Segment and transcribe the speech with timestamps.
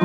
[0.00, 0.04] 以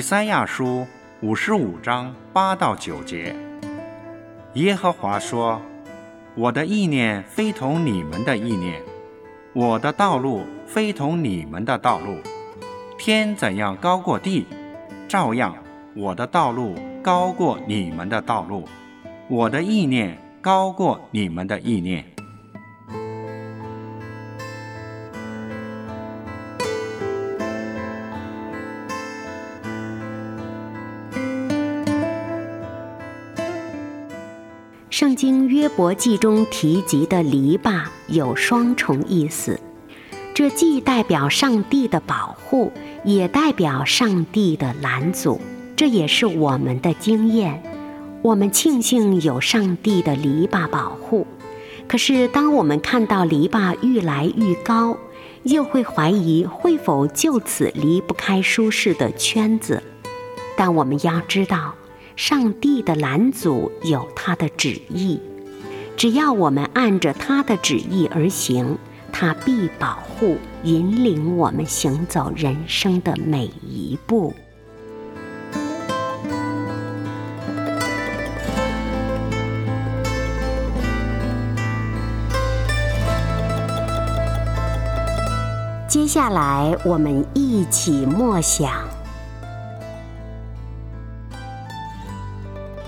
[0.00, 0.84] 赛亚书
[1.20, 3.36] 五十五章八到九节，
[4.54, 5.62] 耶和华说
[6.34, 8.82] ：“我的意念非同你们的意念，
[9.52, 12.16] 我的道路非同你们的道路。
[12.98, 14.48] 天怎样高过地，
[15.06, 15.54] 照样
[15.94, 18.66] 我的道路高过你们的道路，
[19.28, 22.02] 我的意念高过你们的意念。”
[34.88, 39.60] 圣经约伯记中提及的篱笆有双重意思，
[40.32, 42.72] 这既代表上帝的保护，
[43.04, 45.38] 也代表上帝的拦阻。
[45.82, 47.60] 这也是我们的经验。
[48.22, 51.26] 我们庆幸有上帝的篱笆保护，
[51.88, 54.96] 可是当我们看到篱笆愈来愈高，
[55.42, 59.82] 又会怀疑会否就此离不开舒适的圈子。
[60.56, 61.74] 但我们要知道。
[62.14, 65.18] 上帝的拦阻有他的旨意，
[65.96, 68.78] 只要我们按着他的旨意而行，
[69.10, 74.32] 他必保护、引领我们行走人生的每一步。
[85.92, 88.88] 接下来，我们一起默想。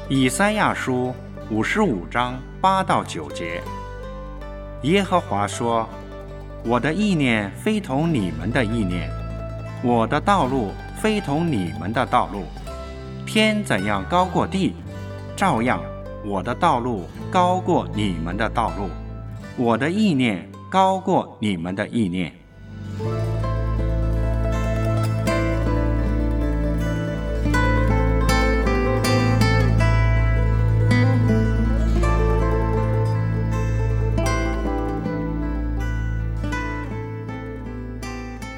[0.08, 1.14] 以赛亚书
[1.50, 3.62] 五十五章八到九节，
[4.84, 5.86] 耶和华说
[6.64, 9.10] ：“我的意念非同你们的意念，
[9.82, 12.44] 我的道路非同你们的道路。
[13.26, 14.74] 天怎样高过地，
[15.36, 15.78] 照样
[16.24, 18.88] 我的道路高过你们的道路，
[19.58, 22.32] 我的意念高过你们的意念。”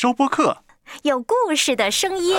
[0.00, 0.58] 收播客
[1.02, 2.36] 有故事的声音。